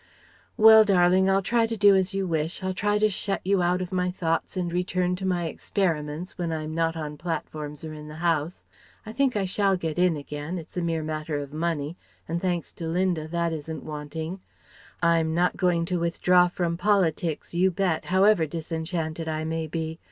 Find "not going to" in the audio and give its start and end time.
15.35-15.99